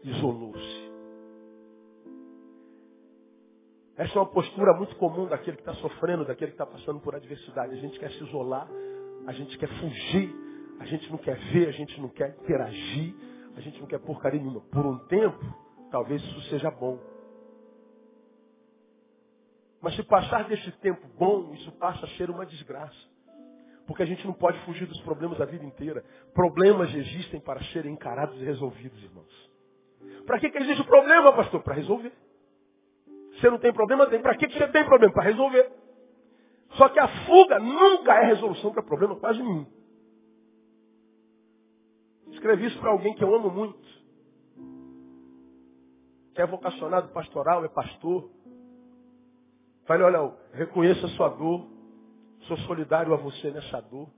[0.04, 0.86] Isolou-se.
[3.96, 7.14] Essa é uma postura muito comum daquele que está sofrendo, daquele que está passando por
[7.14, 7.72] adversidade.
[7.72, 8.68] A gente quer se isolar,
[9.26, 10.30] a gente quer fugir,
[10.78, 13.14] a gente não quer ver, a gente não quer interagir,
[13.56, 14.60] a gente não quer porcaria nenhuma.
[14.60, 15.42] Por um tempo,
[15.90, 16.98] talvez isso seja bom.
[19.80, 23.16] Mas se passar desse tempo bom, isso passa a ser uma desgraça.
[23.86, 26.04] Porque a gente não pode fugir dos problemas da vida inteira.
[26.34, 29.50] Problemas existem para serem encarados e resolvidos, irmãos.
[30.26, 31.62] Para que, que existe problema, pastor?
[31.62, 32.12] Para resolver.
[33.32, 34.06] Você não tem problema?
[34.06, 34.20] Tem.
[34.20, 35.14] Para que, que você tem problema?
[35.14, 35.70] Para resolver.
[36.72, 39.66] Só que a fuga nunca é resolução para problema quase nenhum.
[42.36, 43.78] Escrevi isso para alguém que eu amo muito.
[46.34, 48.30] Que é vocacionado pastoral, é pastor.
[49.86, 51.66] Falei, olha, eu reconheço a sua dor.
[52.42, 54.08] Sou solidário a você nessa dor.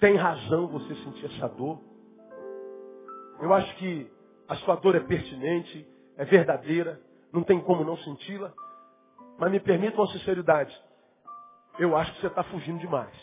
[0.00, 1.78] Tem razão você sentir essa dor.
[3.40, 4.10] Eu acho que
[4.48, 5.86] a sua dor é pertinente,
[6.16, 7.00] é verdadeira,
[7.32, 8.52] não tem como não senti-la.
[9.38, 10.74] Mas me permita uma sinceridade.
[11.78, 13.14] Eu acho que você está fugindo demais.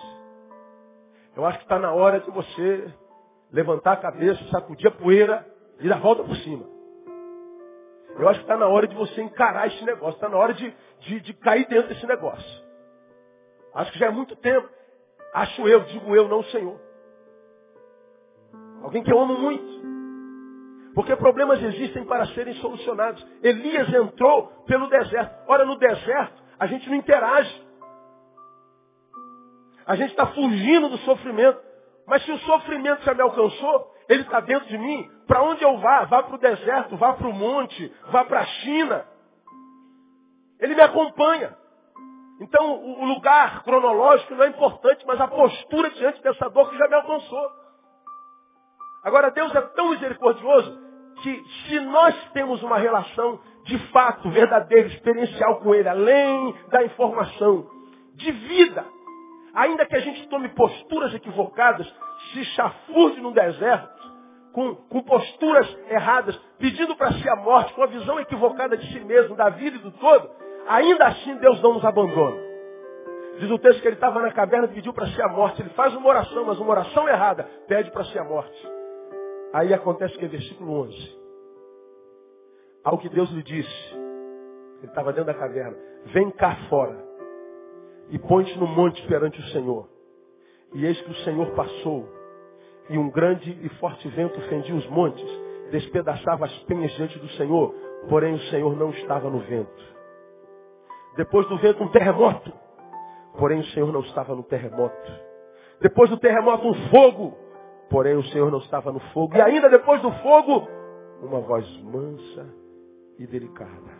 [1.36, 2.94] Eu acho que está na hora de você
[3.52, 5.46] levantar a cabeça, sacudir a poeira
[5.80, 6.66] e dar volta por cima.
[8.18, 10.74] Eu acho que está na hora de você encarar esse negócio, está na hora de,
[11.00, 12.64] de, de cair dentro desse negócio.
[13.74, 14.68] Acho que já é muito tempo.
[15.34, 16.80] Acho eu, digo eu, não o Senhor.
[18.82, 19.80] Alguém que eu amo muito.
[20.96, 23.26] Porque problemas existem para serem solucionados.
[23.42, 25.34] Elias entrou pelo deserto.
[25.48, 27.68] Ora, no deserto, a gente não interage.
[29.86, 31.69] A gente está fugindo do sofrimento.
[32.10, 35.78] Mas se o sofrimento já me alcançou, ele está dentro de mim, para onde eu
[35.78, 36.06] vá?
[36.06, 39.06] Vá para o deserto, vá para o monte, vá para a China.
[40.60, 41.56] Ele me acompanha.
[42.42, 46.88] Então o lugar cronológico não é importante, mas a postura diante dessa dor que já
[46.88, 47.52] me alcançou.
[49.04, 50.90] Agora Deus é tão misericordioso
[51.22, 57.70] que se nós temos uma relação de fato, verdadeira, experiencial com Ele, além da informação,
[58.16, 58.86] de vida,
[59.54, 61.88] Ainda que a gente tome posturas equivocadas,
[62.34, 64.00] se chafurde no deserto,
[64.54, 69.00] com, com posturas erradas, pedindo para si a morte, com a visão equivocada de si
[69.02, 70.30] mesmo, da vida e do todo,
[70.68, 72.50] ainda assim Deus não nos abandona.
[73.40, 75.62] Diz o texto que ele estava na caverna e pediu para si a morte.
[75.62, 78.70] Ele faz uma oração, mas uma oração errada, pede para si a morte.
[79.54, 81.20] Aí acontece que é versículo 11.
[82.84, 87.09] Ao que Deus lhe disse, ele estava dentro da caverna, vem cá fora
[88.10, 89.88] e põe-te no monte perante o Senhor.
[90.74, 92.08] E eis que o Senhor passou.
[92.90, 95.28] E um grande e forte vento fendia os montes,
[95.72, 97.74] despedaçava as penhas diante do Senhor,
[98.08, 100.00] porém o Senhor não estava no vento.
[101.16, 102.52] Depois do vento, um terremoto,
[103.38, 105.12] porém o Senhor não estava no terremoto.
[105.82, 107.38] Depois do terremoto, um fogo,
[107.90, 109.36] porém o Senhor não estava no fogo.
[109.36, 110.68] E ainda depois do fogo,
[111.22, 112.54] uma voz mansa
[113.18, 114.00] e delicada.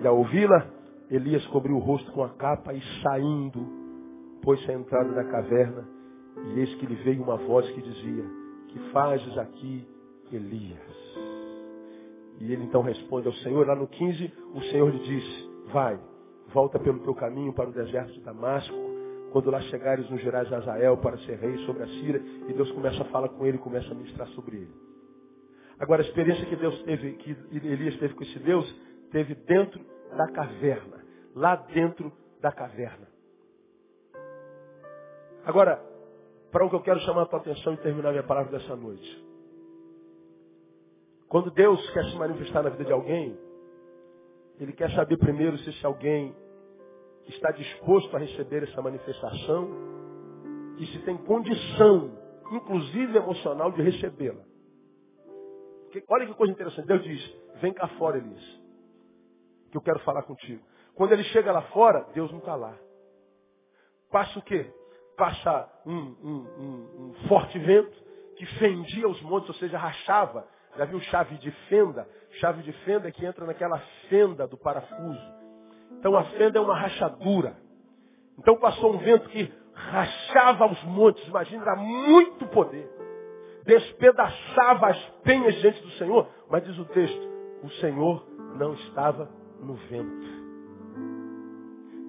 [0.00, 0.66] E ao ouvi-la,
[1.10, 3.66] Elias cobriu o rosto com a capa e saindo,
[4.42, 5.86] pôs-se à entrada da caverna.
[6.54, 8.24] E eis que lhe veio uma voz que dizia,
[8.68, 9.86] que fazes aqui,
[10.32, 11.00] Elias?
[12.40, 15.98] E ele então responde ao Senhor, lá no 15, o Senhor lhe disse, vai,
[16.54, 18.74] volta pelo teu caminho para o deserto de Damasco,
[19.32, 23.02] quando lá chegares no Gerais Azael para ser rei sobre a Síria, e Deus começa
[23.02, 24.74] a falar com ele, começa a ministrar sobre ele.
[25.78, 28.74] Agora, a experiência que Deus teve, que Elias teve com esse Deus,
[29.10, 29.80] teve dentro
[30.16, 30.99] da caverna.
[31.34, 33.08] Lá dentro da caverna.
[35.44, 35.82] Agora,
[36.50, 39.24] para o que eu quero chamar a tua atenção e terminar minha palavra dessa noite.
[41.28, 43.38] Quando Deus quer se manifestar na vida de alguém,
[44.58, 46.34] Ele quer saber primeiro se esse alguém
[47.28, 49.70] está disposto a receber essa manifestação
[50.78, 52.10] e se tem condição,
[52.50, 54.42] inclusive emocional, de recebê-la.
[56.08, 56.86] Olha que coisa interessante.
[56.86, 58.60] Deus diz, vem cá fora, Elias
[59.70, 60.62] que eu quero falar contigo.
[61.00, 62.74] Quando ele chega lá fora, Deus não está lá.
[64.12, 64.70] Passa o quê?
[65.16, 67.96] Passa um, um, um, um, forte vento
[68.36, 70.46] que fendia os montes, ou seja, rachava.
[70.76, 72.06] Já viu chave de fenda?
[72.32, 73.78] Chave de fenda é que entra naquela
[74.10, 75.18] fenda do parafuso.
[75.92, 77.56] Então a fenda é uma rachadura.
[78.38, 82.86] Então passou um vento que rachava os montes, imagina, era muito poder.
[83.64, 87.28] Despedaçava as penhas diante do Senhor, mas diz o texto,
[87.62, 88.22] o Senhor
[88.58, 89.30] não estava
[89.62, 90.39] no vento.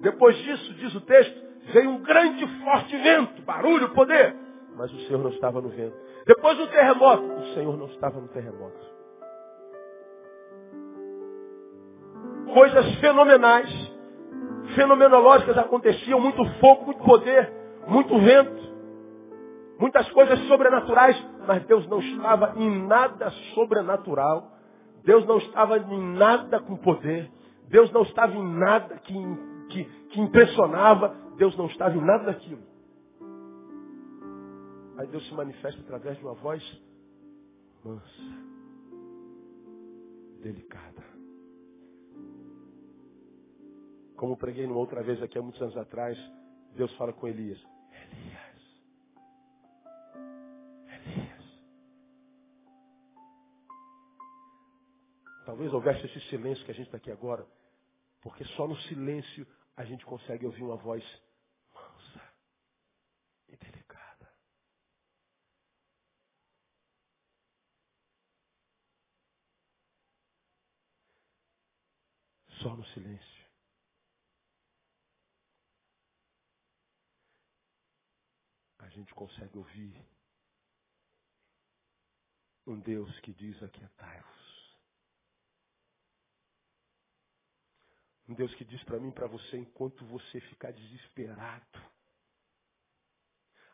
[0.02, 1.40] Depois disso, diz o texto,
[1.72, 4.36] veio um grande forte vento, barulho, poder,
[4.76, 5.96] mas o Senhor não estava no vento.
[6.26, 8.92] Depois do terremoto, o Senhor não estava no terremoto.
[12.52, 13.70] Coisas fenomenais,
[14.74, 17.50] fenomenológicas aconteciam, muito fogo, muito poder,
[17.86, 18.72] muito vento,
[19.78, 24.50] muitas coisas sobrenaturais, mas Deus não estava em nada sobrenatural.
[25.04, 27.30] Deus não estava em nada com poder.
[27.68, 29.14] Deus não estava em nada que,
[29.72, 32.62] que, que impressionava, Deus não estava em nada daquilo.
[34.98, 36.62] Aí Deus se manifesta através de uma voz
[37.82, 38.04] mansa,
[40.42, 41.02] delicada.
[44.16, 46.16] Como preguei numa outra vez aqui há muitos anos atrás,
[46.76, 47.58] Deus fala com Elias.
[47.90, 48.62] Elias.
[50.86, 51.42] Elias.
[55.44, 57.44] Talvez houvesse esse silêncio que a gente está aqui agora.
[58.22, 59.44] Porque só no silêncio
[59.76, 61.02] a gente consegue ouvir uma voz
[61.72, 62.34] mansa
[63.48, 64.32] e delicada.
[72.60, 73.42] Só no silêncio.
[78.78, 80.04] A gente consegue ouvir
[82.66, 84.41] um Deus que diz aquietai-vos.
[88.32, 91.82] Um Deus que diz para mim para você, enquanto você ficar desesperado,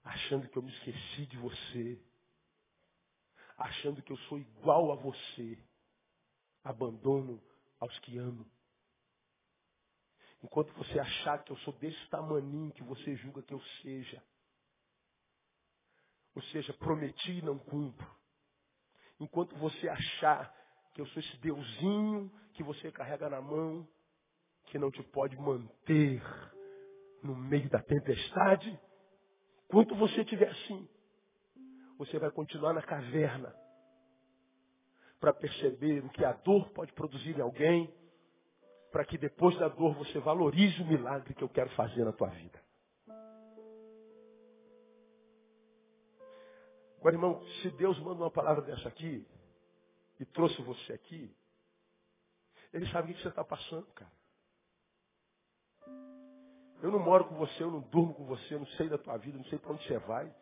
[0.02, 2.04] achando que eu me esqueci de você,
[3.56, 5.56] achando que eu sou igual a você,
[6.64, 7.40] abandono
[7.78, 8.50] aos que amo.
[10.42, 14.20] Enquanto você achar que eu sou desse tamaninho que você julga que eu seja,
[16.34, 18.12] ou seja, prometi e não cumpro.
[19.20, 20.52] Enquanto você achar
[20.94, 23.88] que eu sou esse deusinho que você carrega na mão,
[24.68, 26.22] que não te pode manter
[27.22, 28.78] no meio da tempestade.
[29.68, 30.88] Quanto você estiver assim,
[31.98, 33.54] você vai continuar na caverna
[35.20, 37.92] para perceber o que a dor pode produzir em alguém,
[38.92, 42.28] para que depois da dor você valorize o milagre que eu quero fazer na tua
[42.28, 42.62] vida.
[46.98, 49.26] Agora, irmão, se Deus manda uma palavra dessa aqui
[50.18, 51.34] e trouxe você aqui,
[52.72, 54.17] Ele sabe o que você está passando, cara.
[56.82, 59.16] Eu não moro com você, eu não durmo com você, eu não sei da tua
[59.16, 60.32] vida, não sei para onde você vai.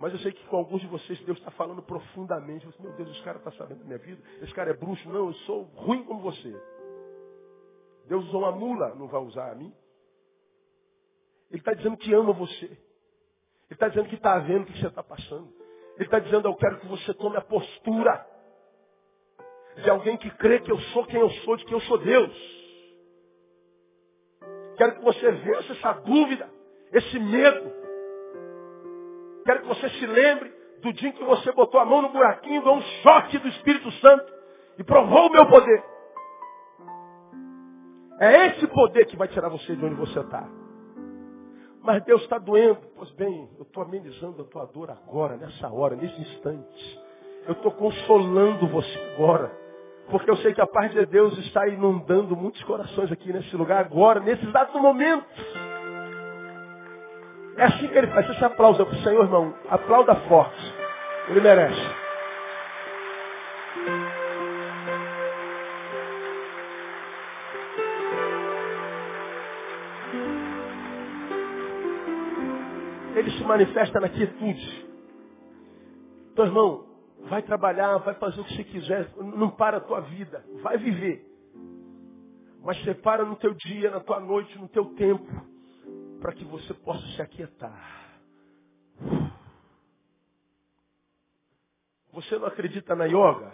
[0.00, 2.64] Mas eu sei que com alguns de vocês Deus está falando profundamente.
[2.64, 4.22] Você, meu Deus, esse cara está sabendo da minha vida.
[4.40, 5.08] Esse cara é bruxo.
[5.08, 6.54] Não, eu sou ruim como você.
[8.06, 9.74] Deus usou uma mula, não vai usar a mim.
[11.50, 12.66] Ele está dizendo que ama você.
[12.66, 12.78] Ele
[13.70, 15.52] está dizendo que está vendo o que você está passando.
[15.96, 18.24] Ele está dizendo, eu quero que você tome a postura
[19.82, 22.57] de alguém que crê que eu sou quem eu sou, de que eu sou Deus.
[24.78, 26.48] Quero que você vença essa dúvida,
[26.92, 27.72] esse medo.
[29.44, 32.62] Quero que você se lembre do dia em que você botou a mão no buraquinho,
[32.62, 34.32] deu um choque do Espírito Santo
[34.78, 35.82] e provou o meu poder.
[38.20, 40.48] É esse poder que vai tirar você de onde você está.
[41.82, 42.80] Mas Deus está doendo.
[42.96, 47.00] Pois bem, eu estou amenizando a tua dor agora, nessa hora, nesse instante.
[47.46, 49.50] Eu estou consolando você agora.
[50.10, 53.84] Porque eu sei que a paz de Deus está inundando muitos corações aqui nesse lugar
[53.84, 55.26] agora, nesse exato momento.
[57.58, 58.28] É assim que ele faz.
[58.30, 59.54] Esse aplauso para o Senhor, irmão.
[59.68, 60.74] Aplauda forte.
[61.28, 62.08] Ele merece.
[73.14, 74.86] Ele se manifesta na quietude.
[76.32, 76.87] Então, irmão,
[77.28, 81.24] vai trabalhar, vai fazer o que você quiser, não para a tua vida, vai viver.
[82.60, 85.26] Mas separa no teu dia, na tua noite, no teu tempo,
[86.20, 87.98] para que você possa se aquietar.
[92.12, 93.52] Você não acredita na yoga?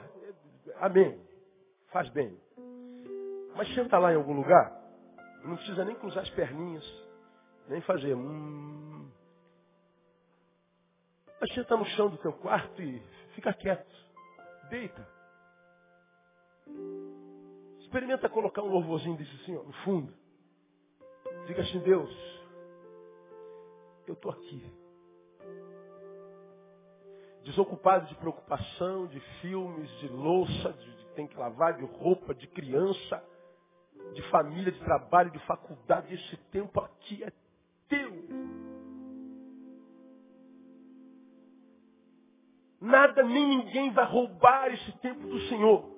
[0.81, 1.21] Amém.
[1.93, 2.37] Faz bem.
[3.57, 4.73] Mas senta lá em algum lugar,
[5.45, 6.85] não precisa nem cruzar as perninhas,
[7.69, 8.15] nem fazer.
[8.15, 9.09] Hum.
[11.41, 13.03] Mas senta no chão do teu quarto e
[13.35, 13.95] fica quieto.
[14.71, 15.07] Deita.
[17.81, 20.13] Experimenta colocar um louvorzinho desse assim, ó, no fundo.
[21.47, 22.11] Diga assim, Deus,
[24.07, 24.73] eu estou aqui.
[27.45, 32.47] Desocupado de preocupação, de filmes, de louça, de, de tem que lavar, de roupa, de
[32.49, 33.23] criança,
[34.15, 36.13] de família, de trabalho, de faculdade.
[36.13, 37.33] Esse tempo aqui é
[43.15, 45.89] Nada nem ninguém vai roubar esse tempo do Senhor.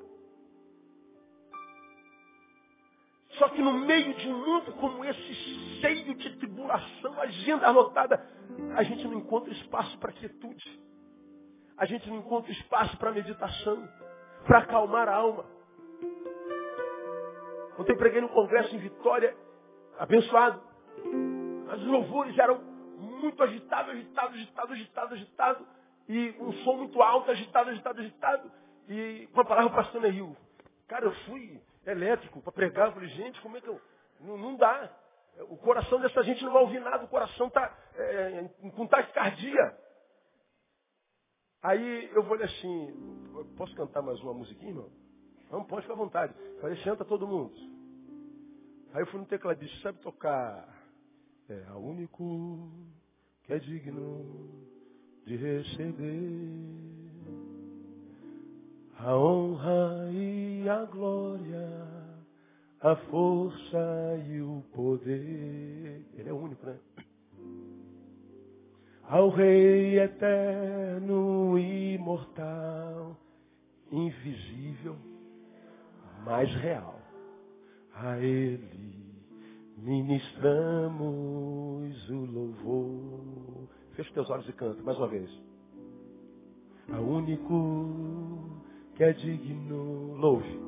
[3.39, 5.35] Só que no meio de um mundo como esse,
[5.81, 8.23] cheio de tribulação, agenda anotada,
[8.77, 10.81] a gente não encontra espaço para quietude.
[11.79, 13.89] A gente não encontra espaço para meditação,
[14.47, 15.47] para acalmar a alma.
[17.79, 19.35] Ontem preguei no congresso em Vitória,
[19.99, 20.61] abençoado.
[21.67, 22.61] Mas os louvores eram
[22.99, 25.67] muito agitados, agitados, agitados, agitados, agitados.
[26.09, 28.53] E um som muito alto, agitado, agitado, agitado.
[28.89, 30.37] E com a palavra pastor Neil.
[30.87, 32.89] Cara, eu fui elétrico para pregar.
[32.89, 33.81] Eu falei, gente, como é que eu.
[34.21, 34.91] Não, não, dá.
[35.49, 39.77] O coração dessa gente não vai ouvir nada, o coração está é, com taquicardia.
[41.63, 44.91] Aí eu falei assim, posso cantar mais uma musiquinha, irmão?
[45.51, 46.35] Não, pode ficar à vontade.
[46.39, 47.55] Eu falei, senta todo mundo.
[48.95, 50.77] Aí eu fui no tecladista, sabe tocar
[51.49, 52.71] é a único
[53.45, 54.67] que é digno
[55.27, 56.77] de receber
[58.97, 61.69] a honra e a glória,
[62.81, 66.07] a força e o poder.
[66.15, 66.79] Ele é único, né?
[69.03, 73.17] Ao Rei eterno, imortal,
[73.91, 74.97] invisível,
[76.25, 77.01] mais real.
[77.95, 78.97] A Ele
[79.77, 80.99] ministramos
[82.11, 83.56] o louvor.
[83.97, 85.31] Fecha teus olhos e canta mais uma vez.
[86.93, 88.61] A único
[88.95, 90.15] que é digno.
[90.17, 90.61] Louve.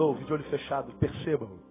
[0.00, 1.69] Louve de olho fechado, percebam.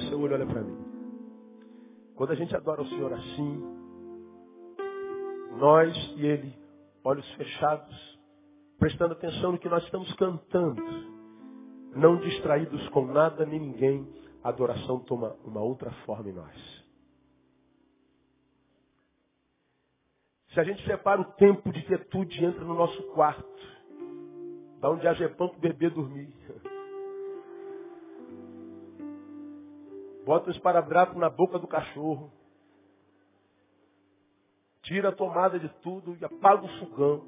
[0.00, 0.78] O seu olho, olha para mim.
[2.14, 3.62] Quando a gente adora o Senhor assim,
[5.58, 6.54] nós e Ele,
[7.04, 8.18] olhos fechados,
[8.78, 10.82] prestando atenção no que nós estamos cantando,
[11.94, 14.08] não distraídos com nada nem ninguém,
[14.42, 16.80] a adoração toma uma outra forma em nós.
[20.52, 23.48] Se a gente separa o tempo de quietude entra no nosso quarto,
[24.80, 26.32] Dá um diazepam pro bebê dormir.
[30.30, 32.30] Bota um esparadrapo na boca do cachorro.
[34.82, 37.24] Tira a tomada de tudo e apaga o fogão.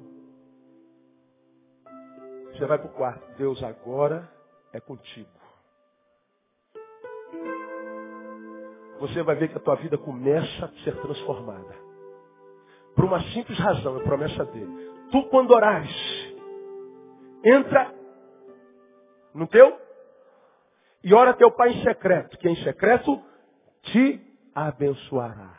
[2.53, 3.37] Você vai para o quarto.
[3.37, 4.31] Deus agora
[4.71, 5.29] é contigo.
[9.01, 11.75] Você vai ver que a tua vida começa a ser transformada.
[12.95, 14.93] Por uma simples razão, é promessa dele.
[15.11, 15.93] Tu quando orares,
[17.43, 17.93] entra
[19.33, 19.82] no teu
[21.03, 23.21] e ora teu pai em secreto, que em secreto
[23.81, 24.21] te
[24.55, 25.53] abençoará.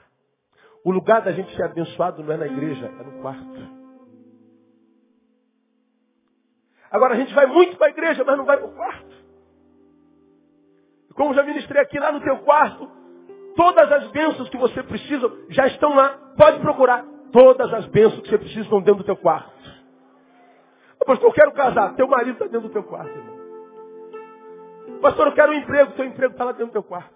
[0.84, 3.84] O lugar da gente ser abençoado não é na igreja, é no quarto.
[6.90, 9.14] Agora a gente vai muito para a igreja, mas não vai para o quarto.
[11.14, 12.90] Como já ministrei aqui lá no teu quarto,
[13.56, 16.10] todas as bênçãos que você precisa já estão lá.
[16.36, 17.04] Pode procurar.
[17.32, 19.52] Todas as bênçãos que você precisa estão dentro do teu quarto.
[21.04, 21.94] Pastor, eu quero casar.
[21.96, 23.43] Teu marido está dentro do teu quarto, irmão.
[25.04, 25.92] Pastor, eu quero um emprego.
[25.92, 27.14] Teu emprego está lá dentro do teu quarto.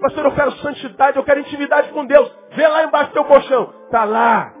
[0.00, 2.32] Pastor, eu quero santidade, eu quero intimidade com Deus.
[2.52, 3.74] Vê lá embaixo do teu colchão.
[3.86, 4.54] Está lá.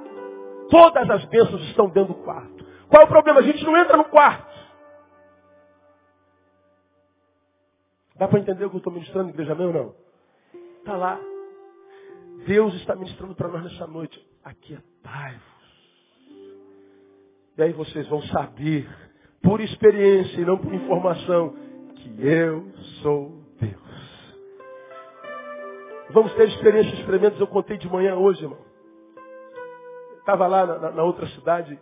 [0.68, 2.66] Todas as bênçãos estão dentro do quarto.
[2.88, 3.38] Qual é o problema?
[3.38, 4.50] A gente não entra no quarto.
[8.16, 9.94] Dá para entender o que eu estou ministrando, igreja meu ou não?
[10.80, 11.16] Está lá.
[12.44, 14.20] Deus está ministrando para nós nessa noite.
[14.42, 15.42] Aquietai-vos.
[17.56, 18.88] E aí vocês vão saber,
[19.40, 21.69] por experiência e não por informação,
[22.00, 22.66] que eu
[23.02, 23.30] sou
[23.60, 23.80] Deus.
[26.10, 27.38] Vamos ter experiências tremendas.
[27.38, 28.58] Eu contei de manhã hoje, irmão.
[30.18, 31.80] Estava lá na, na, outra cidade,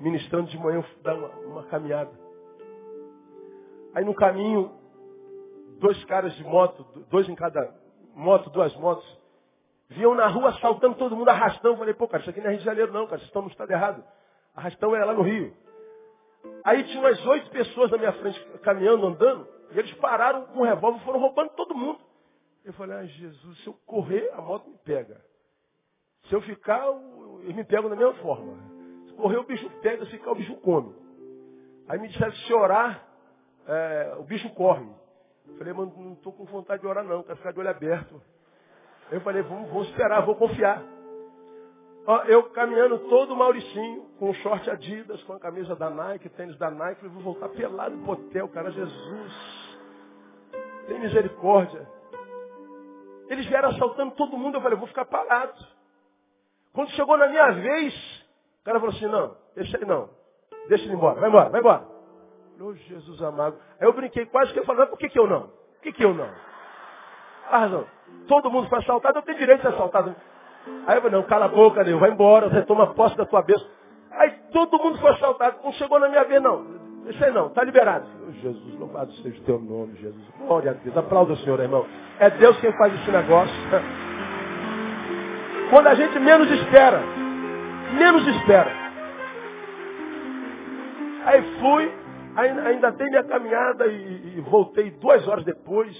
[0.00, 2.10] ministrando de manhã, dar uma, uma caminhada.
[3.94, 4.70] Aí no caminho,
[5.78, 7.74] dois caras de moto, dois em cada
[8.14, 9.06] moto, duas motos,
[9.88, 11.74] vinham na rua assaltando todo mundo, arrastando.
[11.74, 13.42] Eu falei, pô, cara, isso aqui não é Rio de Janeiro não, cara, vocês estão
[13.42, 14.04] no estado errado.
[14.54, 15.54] Arrastão é lá no Rio.
[16.64, 20.64] Aí tinha umas oito pessoas na minha frente caminhando, andando, e eles pararam com o
[20.64, 22.00] revólver foram roubando todo mundo.
[22.64, 25.20] Eu falei, ah, Jesus, se eu correr, a moto me pega.
[26.28, 26.86] Se eu ficar,
[27.42, 28.56] eles me pegam da mesma forma.
[29.06, 30.94] Se correr, o bicho pega, se ficar, o bicho come.
[31.88, 33.06] Aí me disseram, se orar,
[33.66, 34.86] é, o bicho corre.
[35.48, 38.20] Eu falei, mano, não estou com vontade de orar não, quero ficar de olho aberto.
[39.10, 40.82] Eu falei, vamos, vamos esperar, vou confiar.
[42.06, 46.70] Ó, eu caminhando todo mauricinho, com short Adidas, com a camisa da Nike, tênis da
[46.70, 49.59] Nike, falei, vou voltar pelado pro hotel, cara, Jesus.
[50.90, 51.86] Tem misericórdia.
[53.28, 55.54] Eles vieram assaltando todo mundo, eu falei, vou ficar parado.
[56.72, 57.94] Quando chegou na minha vez,
[58.60, 60.10] o cara falou assim, não, deixa ele não.
[60.68, 61.86] Deixa ele embora, vai embora, vai embora.
[62.60, 63.56] Oh, Jesus amado.
[63.80, 65.42] Aí eu brinquei quase que eu falei, por que, que eu não?
[65.42, 66.28] Por que, que eu não?
[67.48, 67.86] Ah, razão.
[68.26, 70.12] Todo mundo foi assaltado, eu tenho direito de ser assaltado.
[70.88, 73.42] Aí eu falei, não, cala a boca, Deus, vai embora, você toma posse da tua
[73.42, 73.68] bênção.
[74.10, 76.79] Aí todo mundo foi assaltado, não chegou na minha vez, não.
[77.06, 78.06] Aí não, está liberado.
[78.26, 80.22] Oh, Jesus, louvado seja o teu nome, Jesus.
[80.38, 80.96] Glória a Deus.
[80.96, 81.86] Aplauda o Senhor, irmão.
[82.18, 83.54] É Deus quem faz esse negócio.
[85.70, 87.00] Quando a gente menos espera.
[87.94, 88.70] Menos espera.
[91.24, 91.92] Aí fui,
[92.36, 95.96] ainda, ainda dei minha caminhada e, e voltei duas horas depois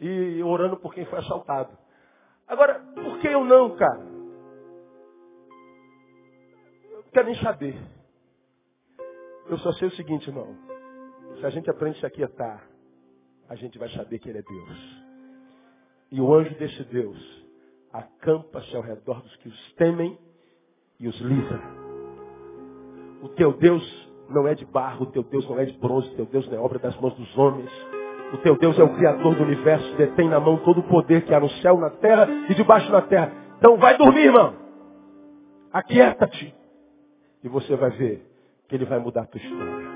[0.00, 1.70] e orando por quem foi assaltado.
[2.48, 4.00] Agora, por que eu não, cara?
[6.90, 7.76] Eu não quero nem saber.
[9.50, 10.54] Eu só sei o seguinte, irmão.
[11.40, 12.62] Se a gente aprende a se aquietar,
[13.48, 15.02] a gente vai saber que Ele é Deus.
[16.12, 17.18] E o anjo desse Deus
[17.92, 20.16] acampa-se ao redor dos que os temem
[21.00, 21.60] e os livra.
[23.22, 23.82] O teu Deus
[24.28, 26.56] não é de barro, o teu Deus não é de bronze, o teu Deus não
[26.56, 27.70] é obra das mãos dos homens.
[28.32, 31.34] O teu Deus é o Criador do universo, detém na mão todo o poder que
[31.34, 33.32] há no céu, na terra e debaixo da terra.
[33.58, 34.54] Então vai dormir, irmão.
[35.72, 36.54] Aquieta-te.
[37.42, 38.29] E você vai ver
[38.70, 39.88] que ele vai mudar a tua história.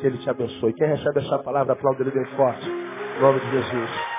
[0.00, 0.72] Que ele te abençoe.
[0.72, 2.66] Quem recebe essa palavra, aplauda ele bem forte.
[2.66, 4.17] Em nome de Jesus.